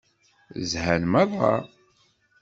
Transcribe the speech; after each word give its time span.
Zhan 0.69 1.03
meṛṛa. 1.11 1.53